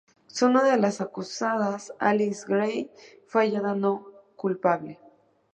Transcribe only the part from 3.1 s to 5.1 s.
fue hallada no culpable.